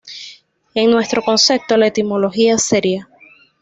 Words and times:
En 0.73 0.89
nuestro 0.89 1.21
concepto, 1.21 1.77
la 1.77 1.85
etimología 1.85 2.57
sería. 2.57 3.07